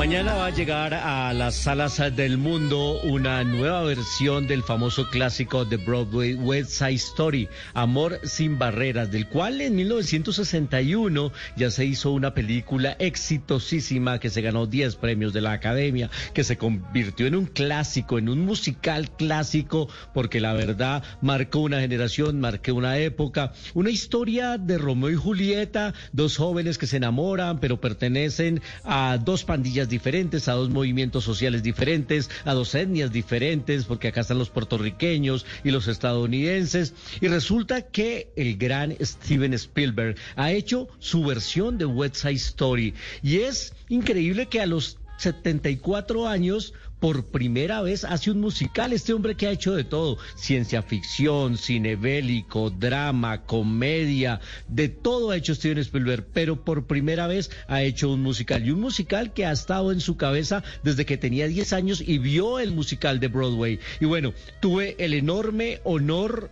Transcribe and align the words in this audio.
Mañana 0.00 0.34
va 0.34 0.46
a 0.46 0.50
llegar 0.50 0.94
a 0.94 1.30
las 1.34 1.54
salas 1.54 2.00
del 2.16 2.38
mundo 2.38 2.98
una 3.02 3.44
nueva 3.44 3.82
versión 3.82 4.46
del 4.46 4.62
famoso 4.62 5.10
clásico 5.10 5.66
de 5.66 5.76
Broadway 5.76 6.32
West 6.36 6.70
Side 6.70 6.94
Story, 6.94 7.50
Amor 7.74 8.18
sin 8.22 8.58
barreras, 8.58 9.12
del 9.12 9.28
cual 9.28 9.60
en 9.60 9.76
1961 9.76 11.32
ya 11.54 11.70
se 11.70 11.84
hizo 11.84 12.12
una 12.12 12.32
película 12.32 12.96
exitosísima 12.98 14.18
que 14.20 14.30
se 14.30 14.40
ganó 14.40 14.66
10 14.66 14.96
premios 14.96 15.34
de 15.34 15.42
la 15.42 15.52
Academia, 15.52 16.08
que 16.32 16.44
se 16.44 16.56
convirtió 16.56 17.26
en 17.26 17.34
un 17.34 17.44
clásico, 17.44 18.16
en 18.18 18.30
un 18.30 18.40
musical 18.40 19.10
clásico, 19.10 19.90
porque 20.14 20.40
la 20.40 20.54
verdad 20.54 21.02
marcó 21.20 21.58
una 21.58 21.80
generación, 21.80 22.40
marcó 22.40 22.72
una 22.72 22.96
época, 22.96 23.52
una 23.74 23.90
historia 23.90 24.56
de 24.56 24.78
Romeo 24.78 25.10
y 25.10 25.16
Julieta, 25.16 25.92
dos 26.12 26.38
jóvenes 26.38 26.78
que 26.78 26.86
se 26.86 26.96
enamoran, 26.96 27.60
pero 27.60 27.82
pertenecen 27.82 28.62
a 28.82 29.18
dos 29.22 29.44
pandillas 29.44 29.89
diferentes, 29.90 30.48
a 30.48 30.52
dos 30.52 30.70
movimientos 30.70 31.24
sociales 31.24 31.62
diferentes, 31.62 32.30
a 32.44 32.54
dos 32.54 32.74
etnias 32.74 33.12
diferentes, 33.12 33.84
porque 33.84 34.08
acá 34.08 34.22
están 34.22 34.38
los 34.38 34.48
puertorriqueños 34.48 35.44
y 35.64 35.70
los 35.70 35.88
estadounidenses. 35.88 36.94
Y 37.20 37.28
resulta 37.28 37.82
que 37.82 38.32
el 38.36 38.56
gran 38.56 38.96
Steven 39.00 39.52
Spielberg 39.54 40.16
ha 40.36 40.52
hecho 40.52 40.88
su 40.98 41.24
versión 41.24 41.76
de 41.76 41.84
West 41.84 42.16
Side 42.16 42.34
Story. 42.34 42.94
Y 43.22 43.40
es 43.40 43.74
increíble 43.88 44.46
que 44.46 44.60
a 44.60 44.66
los 44.66 44.99
74 45.20 46.26
años 46.26 46.72
por 46.98 47.26
primera 47.26 47.82
vez 47.82 48.04
hace 48.04 48.30
un 48.30 48.40
musical. 48.40 48.92
Este 48.92 49.12
hombre 49.12 49.34
que 49.34 49.46
ha 49.46 49.52
hecho 49.52 49.74
de 49.74 49.84
todo, 49.84 50.18
ciencia 50.34 50.82
ficción, 50.82 51.56
cine 51.56 51.96
bélico, 51.96 52.70
drama, 52.70 53.44
comedia, 53.44 54.40
de 54.68 54.88
todo 54.88 55.30
ha 55.30 55.36
hecho 55.36 55.54
Steven 55.54 55.78
Spielberg, 55.78 56.26
pero 56.32 56.64
por 56.64 56.86
primera 56.86 57.26
vez 57.26 57.50
ha 57.68 57.82
hecho 57.82 58.10
un 58.10 58.22
musical. 58.22 58.66
Y 58.66 58.70
un 58.70 58.80
musical 58.80 59.32
que 59.32 59.46
ha 59.46 59.52
estado 59.52 59.92
en 59.92 60.00
su 60.00 60.16
cabeza 60.16 60.62
desde 60.82 61.06
que 61.06 61.16
tenía 61.16 61.48
10 61.48 61.72
años 61.72 62.02
y 62.06 62.18
vio 62.18 62.58
el 62.58 62.72
musical 62.72 63.20
de 63.20 63.28
Broadway. 63.28 63.78
Y 64.00 64.04
bueno, 64.04 64.32
tuve 64.60 64.96
el 64.98 65.14
enorme 65.14 65.80
honor 65.84 66.50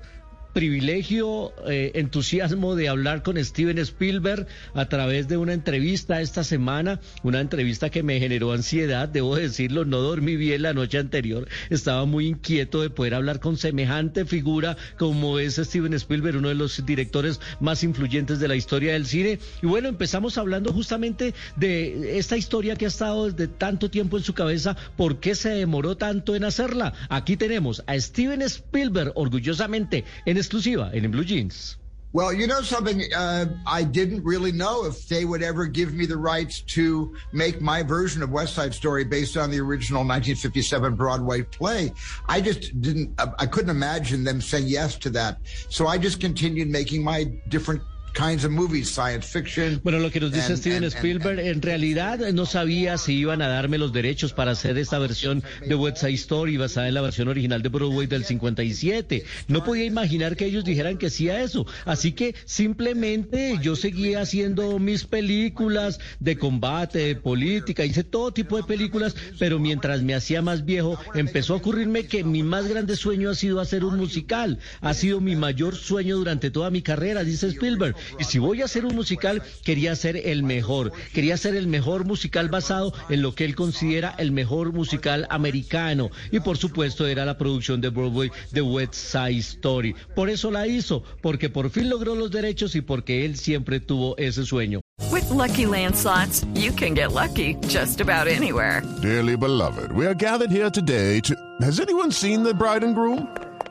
privilegio, 0.58 1.52
eh, 1.68 1.92
entusiasmo 1.94 2.74
de 2.74 2.88
hablar 2.88 3.22
con 3.22 3.36
Steven 3.44 3.78
Spielberg 3.78 4.48
a 4.74 4.88
través 4.88 5.28
de 5.28 5.36
una 5.36 5.52
entrevista 5.52 6.20
esta 6.20 6.42
semana, 6.42 6.98
una 7.22 7.40
entrevista 7.40 7.90
que 7.90 8.02
me 8.02 8.18
generó 8.18 8.50
ansiedad, 8.50 9.08
debo 9.08 9.36
decirlo, 9.36 9.84
no 9.84 9.98
dormí 9.98 10.34
bien 10.34 10.62
la 10.62 10.72
noche 10.72 10.98
anterior, 10.98 11.46
estaba 11.70 12.06
muy 12.06 12.26
inquieto 12.26 12.82
de 12.82 12.90
poder 12.90 13.14
hablar 13.14 13.38
con 13.38 13.56
semejante 13.56 14.24
figura 14.24 14.76
como 14.98 15.38
es 15.38 15.58
Steven 15.58 15.94
Spielberg, 15.94 16.38
uno 16.38 16.48
de 16.48 16.56
los 16.56 16.84
directores 16.84 17.38
más 17.60 17.84
influyentes 17.84 18.40
de 18.40 18.48
la 18.48 18.56
historia 18.56 18.94
del 18.94 19.06
cine. 19.06 19.38
Y 19.62 19.66
bueno, 19.68 19.88
empezamos 19.88 20.38
hablando 20.38 20.72
justamente 20.72 21.34
de 21.54 22.18
esta 22.18 22.36
historia 22.36 22.74
que 22.74 22.86
ha 22.86 22.88
estado 22.88 23.30
desde 23.30 23.46
tanto 23.46 23.90
tiempo 23.90 24.16
en 24.16 24.24
su 24.24 24.34
cabeza, 24.34 24.76
por 24.96 25.20
qué 25.20 25.36
se 25.36 25.50
demoró 25.50 25.96
tanto 25.96 26.34
en 26.34 26.42
hacerla. 26.42 26.94
Aquí 27.08 27.36
tenemos 27.36 27.84
a 27.86 27.96
Steven 27.96 28.42
Spielberg, 28.42 29.12
orgullosamente, 29.14 30.02
en 30.26 30.36
exclusiva 30.48 30.90
en 30.94 31.10
Blue 31.10 31.24
Jeans. 31.24 31.76
Well, 32.14 32.32
you 32.32 32.46
know 32.46 32.62
something, 32.62 33.02
uh, 33.14 33.44
I 33.66 33.84
didn't 33.84 34.24
really 34.24 34.50
know 34.50 34.86
if 34.86 35.06
they 35.08 35.26
would 35.26 35.42
ever 35.42 35.66
give 35.66 35.92
me 35.92 36.06
the 36.06 36.16
rights 36.16 36.62
to 36.62 37.14
make 37.32 37.60
my 37.60 37.82
version 37.82 38.22
of 38.22 38.30
West 38.30 38.54
Side 38.54 38.72
Story 38.72 39.04
based 39.04 39.36
on 39.36 39.50
the 39.50 39.60
original 39.60 40.00
1957 40.00 40.94
Broadway 40.94 41.42
play. 41.42 41.92
I 42.26 42.40
just 42.40 42.80
didn't, 42.80 43.12
I 43.38 43.44
couldn't 43.44 43.68
imagine 43.68 44.24
them 44.24 44.40
saying 44.40 44.68
yes 44.68 44.96
to 44.98 45.10
that. 45.10 45.36
So 45.68 45.86
I 45.86 45.98
just 45.98 46.18
continued 46.18 46.68
making 46.68 47.04
my 47.04 47.24
different 47.48 47.82
kinds 48.18 48.44
of 48.44 48.50
movies, 48.50 48.88
science 48.90 49.26
fiction. 49.26 49.80
Bueno, 49.84 50.00
lo 50.00 50.10
que 50.10 50.18
nos 50.20 50.32
dice 50.32 50.46
and- 50.52 50.58
Steven 50.58 50.76
and- 50.78 50.84
and- 50.86 50.94
Spielberg, 50.96 51.38
en 51.40 51.62
realidad 51.62 52.18
no 52.32 52.46
sabía 52.46 52.98
si 52.98 53.14
iban 53.14 53.40
a 53.42 53.48
darme 53.48 53.78
los 53.78 53.92
derechos 53.92 54.32
para 54.32 54.50
hacer 54.52 54.76
esta 54.78 54.98
versión 54.98 55.42
de 55.66 55.74
West 55.74 55.98
Side 55.98 56.14
Story 56.14 56.56
basada 56.56 56.88
en 56.88 56.94
la 56.94 57.00
versión 57.00 57.28
original 57.28 57.62
de 57.62 57.68
Broadway 57.68 58.06
del 58.08 58.24
57. 58.24 59.24
No 59.46 59.62
podía 59.62 59.84
imaginar 59.84 60.36
que 60.36 60.46
ellos 60.46 60.64
dijeran 60.64 60.98
que 60.98 61.10
sí 61.10 61.30
a 61.30 61.42
eso. 61.42 61.64
Así 61.84 62.12
que 62.12 62.34
simplemente 62.44 63.58
yo 63.62 63.76
seguía 63.76 64.20
haciendo 64.22 64.78
mis 64.78 65.04
películas 65.04 66.00
de 66.20 66.36
combate, 66.36 66.98
de 66.98 67.16
política, 67.16 67.84
hice 67.84 68.04
todo 68.04 68.32
tipo 68.32 68.56
de 68.56 68.64
películas, 68.64 69.14
pero 69.38 69.58
mientras 69.58 70.02
me 70.02 70.14
hacía 70.14 70.42
más 70.42 70.64
viejo, 70.64 70.98
empezó 71.14 71.54
a 71.54 71.56
ocurrirme 71.58 72.06
que 72.06 72.24
mi 72.24 72.42
más 72.42 72.66
grande 72.66 72.96
sueño 72.96 73.30
ha 73.30 73.34
sido 73.34 73.60
hacer 73.60 73.84
un 73.84 73.96
musical. 73.96 74.58
Ha 74.80 74.94
sido 74.94 75.20
mi 75.20 75.36
mayor 75.36 75.76
sueño 75.76 76.16
durante 76.16 76.50
toda 76.50 76.70
mi 76.70 76.82
carrera, 76.82 77.22
dice 77.24 77.46
Spielberg. 77.48 77.94
Y 78.18 78.24
si 78.24 78.38
voy 78.38 78.62
a 78.62 78.66
hacer 78.66 78.84
un 78.84 78.94
musical, 78.94 79.42
quería 79.64 79.94
ser 79.96 80.16
el 80.16 80.42
mejor. 80.42 80.92
Quería 81.12 81.36
ser 81.36 81.56
el 81.56 81.66
mejor 81.66 82.04
musical 82.04 82.48
basado 82.48 82.92
en 83.08 83.22
lo 83.22 83.34
que 83.34 83.44
él 83.44 83.54
considera 83.54 84.14
el 84.18 84.32
mejor 84.32 84.72
musical 84.72 85.26
americano. 85.30 86.10
Y 86.30 86.40
por 86.40 86.58
supuesto 86.58 87.06
era 87.06 87.24
la 87.24 87.38
producción 87.38 87.80
de 87.80 87.90
Broadway 87.90 88.30
de 88.52 88.62
West 88.62 88.94
Side 88.94 89.38
Story. 89.38 89.94
Por 90.14 90.30
eso 90.30 90.50
la 90.50 90.66
hizo, 90.66 91.02
porque 91.22 91.48
por 91.48 91.70
fin 91.70 91.88
logró 91.88 92.14
los 92.14 92.30
derechos 92.30 92.74
y 92.74 92.80
porque 92.80 93.24
él 93.24 93.36
siempre 93.36 93.80
tuvo 93.80 94.16
ese 94.18 94.44
sueño. 94.44 94.80
With 95.12 95.30
Lucky 95.30 95.66
Land 95.66 95.96
slots, 95.96 96.44
you 96.54 96.72
can 96.72 96.94
get 96.94 97.12
lucky 97.12 97.54
just 97.68 98.00
about 98.00 98.26
anywhere. 98.26 98.82
Dearly 99.00 99.36
beloved, 99.36 99.92
we 99.92 100.06
are 100.06 100.14
gathered 100.14 100.50
here 100.50 100.70
today 100.70 101.20
to. 101.20 101.34
Has 101.60 101.80
anyone 101.80 102.10
seen 102.10 102.42
the 102.42 102.52
bride 102.52 102.84
and 102.84 102.94
groom? 102.94 103.28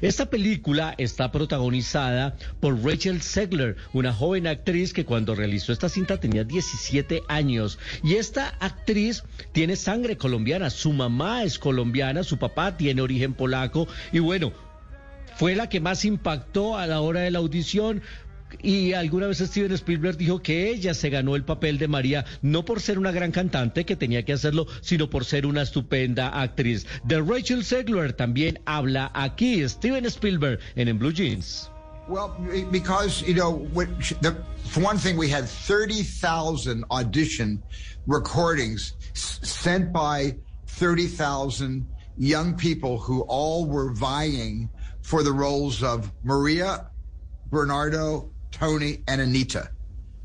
Esta 0.00 0.26
película 0.26 0.94
está 0.98 1.32
protagonizada 1.32 2.36
por 2.60 2.84
Rachel 2.84 3.20
Zegler, 3.20 3.76
una 3.92 4.12
joven 4.12 4.46
actriz 4.46 4.92
que 4.92 5.04
cuando 5.04 5.34
realizó 5.34 5.72
esta 5.72 5.88
cinta 5.88 6.20
tenía 6.20 6.44
17 6.44 7.22
años. 7.28 7.78
Y 8.04 8.14
esta 8.14 8.48
actriz 8.60 9.24
tiene 9.52 9.76
sangre 9.76 10.16
colombiana, 10.16 10.70
su 10.70 10.92
mamá 10.92 11.42
es 11.42 11.58
colombiana, 11.58 12.22
su 12.22 12.38
papá 12.38 12.76
tiene 12.76 13.02
origen 13.02 13.34
polaco 13.34 13.88
y 14.12 14.20
bueno, 14.20 14.52
fue 15.36 15.54
la 15.54 15.68
que 15.68 15.80
más 15.80 16.04
impactó 16.04 16.76
a 16.76 16.86
la 16.86 17.00
hora 17.00 17.20
de 17.20 17.30
la 17.30 17.38
audición. 17.38 18.02
Y 18.62 18.92
alguna 18.92 19.26
vez 19.26 19.38
Steven 19.38 19.72
Spielberg 19.72 20.16
dijo 20.16 20.40
que 20.40 20.70
ella 20.70 20.94
se 20.94 21.10
ganó 21.10 21.36
el 21.36 21.44
papel 21.44 21.78
de 21.78 21.88
María 21.88 22.24
no 22.42 22.64
por 22.64 22.80
ser 22.80 22.98
una 22.98 23.12
gran 23.12 23.30
cantante 23.30 23.84
que 23.84 23.96
tenía 23.96 24.24
que 24.24 24.32
hacerlo, 24.32 24.66
sino 24.80 25.10
por 25.10 25.24
ser 25.24 25.46
una 25.46 25.62
estupenda 25.62 26.40
actriz. 26.40 26.86
De 27.04 27.20
Rachel 27.20 27.64
Zegler 27.64 28.12
también 28.12 28.60
habla 28.64 29.10
aquí 29.14 29.66
Steven 29.68 30.06
Spielberg 30.06 30.60
en 30.76 30.88
En 30.88 30.98
Blue 30.98 31.12
Jeans. 31.12 31.70
Well, 32.08 32.34
be- 32.50 32.64
because 32.64 33.22
you 33.28 33.34
know, 33.34 33.68
the, 34.22 34.34
for 34.64 34.82
one 34.82 34.96
thing, 34.98 35.18
we 35.18 35.28
had 35.28 35.44
thirty 35.46 36.02
thousand 36.02 36.84
audition 36.90 37.62
recordings 38.06 38.94
sent 39.12 39.92
by 39.92 40.34
thirty 40.66 41.06
thousand 41.06 41.86
young 42.16 42.56
people 42.56 42.96
who 42.98 43.26
all 43.28 43.66
were 43.66 43.92
vying 43.92 44.70
for 45.02 45.22
the 45.22 45.30
roles 45.32 45.82
of 45.82 46.10
Maria, 46.24 46.86
Bernardo, 47.50 48.30
Tony, 48.50 49.02
and 49.06 49.20
Anita. 49.20 49.70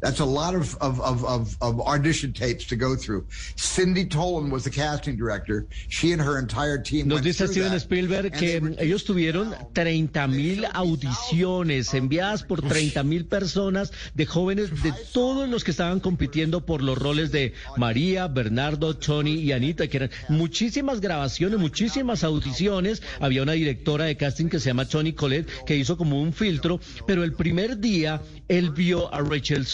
That's 0.04 0.20
a 0.20 0.26
lot 0.26 0.54
of, 0.54 0.76
of, 0.82 1.00
of, 1.00 1.24
of, 1.24 1.56
of 1.62 1.80
audition 1.80 2.34
tapes 2.34 2.66
to 2.68 2.76
go 2.76 2.98
through. 2.98 3.26
Cindy 3.56 4.04
Tolan 4.04 4.52
was 4.52 4.66
the 4.66 4.70
casting 4.70 5.16
director. 5.16 5.66
She 5.88 6.12
and 6.12 6.22
her 6.22 6.38
entire 6.38 6.78
team 6.78 7.08
Nos 7.08 7.22
dice 7.22 7.48
Steven 7.48 7.72
that, 7.72 7.80
Spielberg 7.80 8.34
que 8.34 8.58
ellos 8.80 9.06
tuvieron 9.06 9.56
30 9.72 10.28
mil 10.28 10.66
audiciones 10.74 11.94
enviadas 11.94 12.44
por 12.44 12.62
30 12.62 13.02
mil 13.04 13.28
personas 13.28 13.94
de 14.14 14.26
jóvenes 14.26 14.84
de 14.84 14.94
todos 15.14 15.48
los 15.48 15.64
que 15.64 15.72
estaban 15.72 16.02
compitiendo 16.02 16.66
por 16.66 16.82
los 16.82 16.98
roles 16.98 17.32
de 17.32 17.54
María, 17.78 18.28
Bernardo, 18.28 18.98
Tony 18.98 19.36
y 19.36 19.54
Anita, 19.54 19.88
que 19.88 19.96
eran 19.96 20.12
muchísimas 20.28 21.00
grabaciones, 21.00 21.60
muchísimas 21.60 22.26
audiciones. 22.26 23.02
Había 23.22 23.44
una 23.44 23.54
directora 23.54 24.04
de 24.04 24.18
casting 24.18 24.50
que 24.50 24.60
se 24.60 24.70
llama 24.70 24.86
Tony 24.86 25.14
Colette 25.14 25.50
que 25.66 25.78
hizo 25.78 25.96
como 25.96 26.22
un 26.22 26.34
filtro, 26.34 26.82
pero 27.08 27.24
el 27.24 27.32
primer 27.32 27.78
día 27.78 28.22
él 28.50 28.72
vio 28.72 29.14
a 29.14 29.22
Rachel 29.22 29.66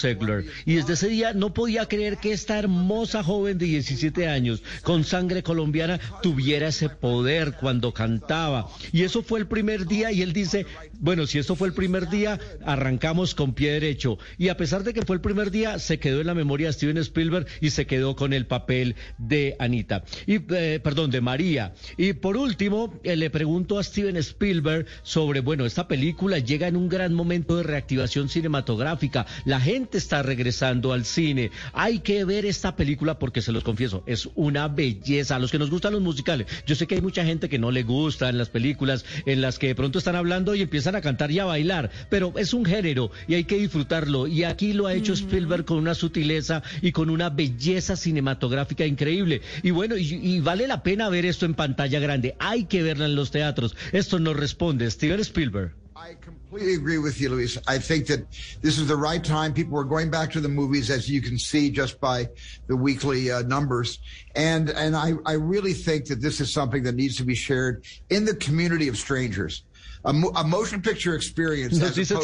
Y 0.66 0.76
desde 0.76 0.94
ese 0.94 1.08
día 1.08 1.34
no 1.34 1.54
podía 1.54 1.88
creer 1.88 2.18
que 2.18 2.32
esta 2.32 2.60
hermosa 2.60 3.24
joven 3.24 3.58
de 3.58 3.66
17 3.66 4.28
años 4.28 4.64
con 4.84 5.04
sangre 5.04 5.44
colombiana 5.44 6.00
tuviera 6.22 6.68
ese 6.68 6.90
poder 6.90 7.54
cuando 7.60 7.94
cantaba. 7.94 8.70
Y 8.92 9.04
eso 9.04 9.24
fue 9.24 9.40
el 9.40 9.48
primer 9.48 9.86
día 9.86 10.12
y 10.12 10.22
él 10.22 10.34
dice, 10.34 10.66
bueno, 11.00 11.28
si 11.28 11.40
eso 11.40 11.56
fue 11.56 11.68
el 11.68 11.74
primer 11.74 12.10
día, 12.10 12.40
arrancamos 12.66 13.36
con 13.36 13.54
pie 13.54 13.72
derecho. 13.72 14.18
Y 14.38 14.50
a 14.50 14.58
pesar 14.58 14.84
de 14.84 14.94
que 14.94 15.04
fue 15.04 15.16
el 15.16 15.22
primer 15.22 15.52
día, 15.52 15.80
se 15.80 16.00
quedó 16.00 16.22
en 16.22 16.28
la 16.28 16.34
memoria 16.34 16.68
de 16.68 16.74
Steven 16.74 16.98
Spielberg 16.98 17.48
y 17.62 17.70
se 17.70 17.86
quedó 17.86 18.16
con 18.16 18.34
el 18.34 18.46
papel 18.46 18.96
de 19.18 19.56
Anita. 19.60 20.04
Y, 20.26 20.40
eh, 20.54 20.80
perdón, 20.84 21.12
de 21.12 21.22
María. 21.22 21.74
Y 21.98 22.14
por 22.14 22.38
último, 22.38 23.00
eh, 23.04 23.16
le 23.16 23.30
pregunto 23.30 23.80
a 23.80 23.84
Steven 23.84 24.18
Spielberg 24.18 24.86
sobre, 25.04 25.42
bueno, 25.42 25.66
esta 25.66 25.88
película 25.88 26.40
llega 26.40 26.68
en 26.68 26.76
un 26.76 26.90
gran 26.90 27.14
momento 27.14 27.58
de 27.58 27.64
reactivación 27.64 28.30
cinematográfica. 28.30 29.26
La 29.46 29.60
gente 29.60 29.98
regresando 30.10 30.92
al 30.94 31.06
cine. 31.06 31.52
Hay 31.74 32.00
que 32.00 32.26
ver 32.26 32.46
esta 32.46 32.76
película 32.76 33.20
porque 33.20 33.42
se 33.42 33.52
los 33.52 33.64
confieso, 33.64 34.04
es 34.06 34.30
una 34.36 34.68
belleza. 34.68 35.36
A 35.36 35.40
los 35.40 35.52
que 35.52 35.60
nos 35.60 35.70
gustan 35.70 35.94
los 35.94 36.02
musicales, 36.02 36.48
yo 36.66 36.76
sé 36.76 36.88
que 36.88 36.96
hay 36.96 37.02
mucha 37.02 37.24
gente 37.24 37.50
que 37.50 37.60
no 37.60 37.72
le 37.72 37.84
gusta 37.84 38.30
en 38.30 38.38
las 38.38 38.50
películas 38.50 39.06
en 39.26 39.42
las 39.42 39.60
que 39.60 39.68
de 39.68 39.76
pronto 39.76 40.00
están 40.00 40.16
hablando 40.16 40.56
y 40.56 40.62
empiezan 40.62 40.96
a 40.96 41.02
cantar 41.02 41.32
y 41.32 41.40
a 41.40 41.46
bailar, 41.46 41.92
pero 42.10 42.34
es 42.38 42.54
un 42.54 42.66
género 42.66 43.12
y 43.28 43.36
hay 43.36 43.44
que 43.44 43.60
disfrutarlo. 43.60 44.28
Y 44.28 44.44
aquí 44.44 44.74
lo 44.74 44.88
ha 44.88 44.94
hecho 44.94 45.14
Spielberg 45.14 45.66
con 45.66 45.78
una 45.78 45.94
sutileza 45.94 46.64
y 46.82 46.92
con 46.92 47.10
una 47.10 47.30
belleza 47.30 47.96
cinematográfica 47.96 48.86
increíble. 48.86 49.42
Y 49.64 49.72
bueno, 49.72 49.98
y, 49.98 50.14
y 50.14 50.40
vale 50.40 50.68
la 50.68 50.84
pena 50.84 51.10
ver 51.10 51.26
esto 51.26 51.46
en 51.46 51.54
pantalla 51.54 52.00
grande. 52.00 52.36
Hay 52.40 52.66
que 52.66 52.82
verla 52.82 53.06
en 53.06 53.16
los 53.16 53.32
teatros. 53.32 53.76
Esto 53.92 54.20
nos 54.20 54.36
responde 54.36 54.90
Steven 54.90 55.20
Spielberg. 55.20 55.74
I 56.02 56.14
completely 56.22 56.76
agree 56.76 56.98
with 56.98 57.20
you, 57.20 57.28
Luis. 57.28 57.58
I 57.68 57.78
think 57.78 58.08
that 58.08 58.22
this 58.62 58.80
is 58.80 58.88
the 58.88 58.96
right 58.96 59.22
time. 59.22 59.54
People 59.54 59.78
are 59.78 59.84
going 59.84 60.10
back 60.10 60.32
to 60.32 60.40
the 60.40 60.48
movies, 60.48 60.90
as 60.90 61.10
you 61.10 61.22
can 61.22 61.38
see 61.38 61.70
just 61.70 62.00
by 62.00 62.30
the 62.68 62.76
weekly 62.78 63.30
uh, 63.30 63.42
numbers. 63.42 64.00
And 64.34 64.70
and 64.70 64.96
I, 64.96 65.14
I 65.26 65.34
really 65.34 65.74
think 65.74 66.06
that 66.06 66.22
this 66.22 66.40
is 66.40 66.54
something 66.54 66.84
that 66.84 66.96
needs 66.96 67.18
to 67.18 67.26
be 67.26 67.36
shared 67.36 67.84
in 68.10 68.24
the 68.24 68.36
community 68.36 68.88
of 68.88 68.98
strangers. 68.98 69.66
A, 70.02 70.12
a 70.12 70.44
motion 70.44 70.82
picture 70.82 71.14
experience. 71.14 71.78
Nos 71.78 71.94
dice 71.94 72.16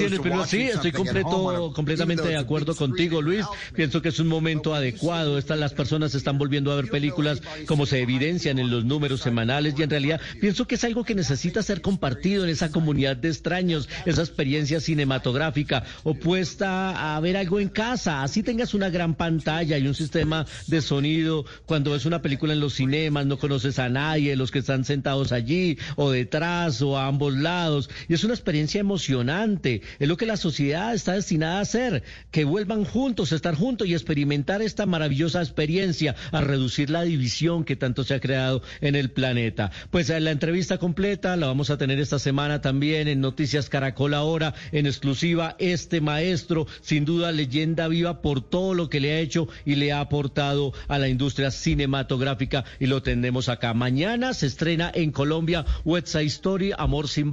sí, 0.47 0.61
estoy 0.61 0.93
completo, 0.93 1.73
completamente 1.75 2.23
de 2.23 2.37
acuerdo 2.37 2.73
contigo, 2.73 3.21
Luis. 3.21 3.45
Pienso 3.73 4.01
que 4.01 4.09
es 4.09 4.19
un 4.19 4.27
momento 4.27 4.73
adecuado. 4.73 5.37
Estas 5.37 5.59
las 5.59 5.73
personas 5.73 6.15
están 6.15 6.37
volviendo 6.37 6.71
a 6.71 6.77
ver 6.77 6.89
películas 6.89 7.41
como 7.67 7.85
se 7.85 8.01
evidencian 8.01 8.59
en 8.59 8.69
los 8.69 8.85
números 8.85 9.19
semanales 9.19 9.75
y 9.77 9.83
en 9.83 9.89
realidad 9.89 10.21
pienso 10.39 10.67
que 10.67 10.75
es 10.75 10.83
algo 10.85 11.03
que 11.03 11.15
necesita 11.15 11.61
ser 11.63 11.81
compartido 11.81 12.45
en 12.45 12.49
esa 12.49 12.71
comunidad 12.71 13.17
de 13.17 13.27
extraños, 13.27 13.89
esa 14.05 14.21
experiencia 14.21 14.79
cinematográfica 14.79 15.83
opuesta 16.03 17.15
a 17.15 17.19
ver 17.19 17.35
algo 17.35 17.59
en 17.59 17.67
casa. 17.67 18.23
Así 18.23 18.41
tengas 18.41 18.73
una 18.73 18.89
gran 18.89 19.15
pantalla 19.15 19.77
y 19.77 19.85
un 19.85 19.95
sistema 19.95 20.45
de 20.67 20.81
sonido. 20.81 21.43
Cuando 21.65 21.91
ves 21.91 22.05
una 22.05 22.21
película 22.21 22.53
en 22.53 22.61
los 22.61 22.75
cinemas, 22.75 23.25
no 23.25 23.37
conoces 23.37 23.79
a 23.79 23.89
nadie, 23.89 24.37
los 24.37 24.51
que 24.51 24.59
están 24.59 24.85
sentados 24.85 25.33
allí 25.33 25.77
o 25.97 26.11
detrás 26.11 26.81
o 26.81 26.97
a 26.97 27.07
ambos 27.07 27.33
lados. 27.33 27.64
Y 28.07 28.13
es 28.13 28.23
una 28.23 28.33
experiencia 28.33 28.79
emocionante. 28.79 29.81
Es 29.99 30.07
lo 30.07 30.17
que 30.17 30.25
la 30.25 30.37
sociedad 30.37 30.93
está 30.93 31.13
destinada 31.13 31.59
a 31.59 31.61
hacer, 31.61 32.03
que 32.31 32.45
vuelvan 32.45 32.85
juntos, 32.85 33.31
estar 33.31 33.55
juntos 33.55 33.87
y 33.87 33.93
experimentar 33.93 34.61
esta 34.61 34.85
maravillosa 34.85 35.41
experiencia, 35.41 36.15
a 36.31 36.41
reducir 36.41 36.89
la 36.89 37.03
división 37.03 37.63
que 37.63 37.75
tanto 37.75 38.03
se 38.03 38.13
ha 38.13 38.19
creado 38.19 38.61
en 38.81 38.95
el 38.95 39.11
planeta. 39.11 39.71
Pues 39.89 40.09
eh, 40.09 40.19
la 40.19 40.31
entrevista 40.31 40.77
completa 40.77 41.35
la 41.35 41.47
vamos 41.47 41.69
a 41.69 41.77
tener 41.77 41.99
esta 41.99 42.19
semana 42.19 42.61
también 42.61 43.07
en 43.07 43.21
Noticias 43.21 43.69
Caracol 43.69 44.13
ahora, 44.13 44.53
en 44.71 44.85
exclusiva, 44.85 45.55
este 45.59 46.01
maestro, 46.01 46.67
sin 46.81 47.05
duda 47.05 47.31
leyenda 47.31 47.87
viva 47.87 48.21
por 48.21 48.41
todo 48.41 48.73
lo 48.73 48.89
que 48.89 48.99
le 48.99 49.13
ha 49.13 49.19
hecho 49.19 49.47
y 49.65 49.75
le 49.75 49.91
ha 49.91 49.99
aportado 49.99 50.73
a 50.87 50.99
la 50.99 51.07
industria 51.07 51.51
cinematográfica 51.51 52.65
y 52.79 52.87
lo 52.87 53.01
tendremos 53.01 53.49
acá. 53.49 53.73
Mañana 53.73 54.33
se 54.33 54.47
estrena 54.47 54.91
en 54.93 55.11
Colombia 55.11 55.65
West 55.83 56.07
Side 56.07 56.25
Story, 56.25 56.71
Amor 56.77 57.07
sin 57.07 57.31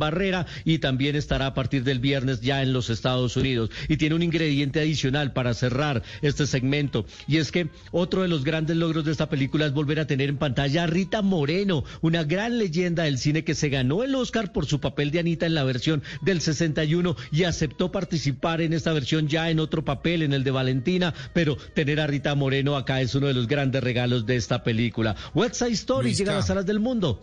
Y 0.64 0.78
también 0.78 1.16
estará 1.16 1.46
a 1.46 1.54
partir 1.54 1.84
del 1.84 2.00
viernes 2.00 2.40
ya 2.40 2.62
en 2.62 2.72
los 2.72 2.90
Estados 2.90 3.36
Unidos. 3.36 3.70
Y 3.88 3.96
tiene 3.96 4.14
un 4.14 4.22
ingrediente 4.22 4.80
adicional 4.80 5.32
para 5.32 5.54
cerrar 5.54 6.02
este 6.22 6.46
segmento 6.46 7.06
y 7.26 7.38
es 7.38 7.52
que 7.52 7.68
otro 7.90 8.22
de 8.22 8.28
los 8.28 8.44
grandes 8.44 8.76
logros 8.76 9.04
de 9.04 9.12
esta 9.12 9.28
película 9.28 9.66
es 9.66 9.72
volver 9.72 10.00
a 10.00 10.06
tener 10.06 10.28
en 10.28 10.38
pantalla 10.38 10.84
a 10.84 10.86
Rita 10.86 11.22
Moreno, 11.22 11.84
una 12.00 12.24
gran 12.24 12.58
leyenda 12.58 13.04
del 13.04 13.18
cine 13.18 13.44
que 13.44 13.54
se 13.54 13.68
ganó 13.68 14.02
el 14.02 14.14
Oscar 14.14 14.52
por 14.52 14.66
su 14.66 14.80
papel 14.80 15.10
de 15.10 15.20
Anita 15.20 15.46
en 15.46 15.54
la 15.54 15.64
versión 15.64 16.02
del 16.22 16.40
61 16.40 17.16
y 17.30 17.44
aceptó 17.44 17.92
participar 17.92 18.60
en 18.60 18.72
esta 18.72 18.92
versión 18.92 19.28
ya 19.28 19.50
en 19.50 19.60
otro 19.60 19.84
papel, 19.84 20.22
en 20.22 20.32
el 20.32 20.44
de 20.44 20.50
Valentina, 20.50 21.14
pero 21.32 21.56
tener 21.74 22.00
a 22.00 22.06
Rita 22.06 22.34
Moreno 22.34 22.76
acá 22.76 23.00
es 23.00 23.14
uno 23.14 23.26
de 23.26 23.34
los 23.34 23.46
grandes 23.46 23.82
regalos 23.82 24.26
de 24.26 24.36
esta 24.36 24.62
película. 24.62 25.16
West 25.34 25.56
Side 25.56 25.72
Story 25.72 26.14
llega 26.14 26.32
a 26.32 26.36
las 26.36 26.46
salas 26.46 26.66
del 26.66 26.80
mundo. 26.80 27.22